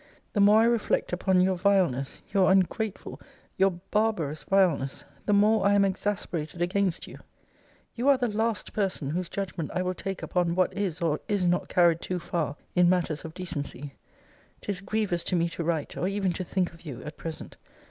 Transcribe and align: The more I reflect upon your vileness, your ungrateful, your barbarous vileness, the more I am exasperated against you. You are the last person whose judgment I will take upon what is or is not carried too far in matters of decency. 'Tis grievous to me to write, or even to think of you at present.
The 0.33 0.39
more 0.41 0.61
I 0.61 0.65
reflect 0.65 1.13
upon 1.13 1.41
your 1.41 1.55
vileness, 1.55 2.23
your 2.33 2.51
ungrateful, 2.51 3.21
your 3.55 3.69
barbarous 3.91 4.41
vileness, 4.41 5.05
the 5.27 5.33
more 5.33 5.63
I 5.63 5.73
am 5.73 5.85
exasperated 5.85 6.59
against 6.59 7.05
you. 7.05 7.19
You 7.93 8.09
are 8.09 8.17
the 8.17 8.27
last 8.27 8.73
person 8.73 9.11
whose 9.11 9.29
judgment 9.29 9.69
I 9.75 9.83
will 9.83 9.93
take 9.93 10.23
upon 10.23 10.55
what 10.55 10.73
is 10.73 11.01
or 11.01 11.19
is 11.27 11.45
not 11.45 11.67
carried 11.67 12.01
too 12.01 12.17
far 12.17 12.55
in 12.73 12.89
matters 12.89 13.23
of 13.23 13.35
decency. 13.35 13.93
'Tis 14.61 14.81
grievous 14.81 15.23
to 15.25 15.35
me 15.35 15.47
to 15.49 15.63
write, 15.63 15.95
or 15.95 16.07
even 16.07 16.33
to 16.33 16.43
think 16.43 16.73
of 16.73 16.81
you 16.81 17.03
at 17.03 17.15
present. 17.15 17.57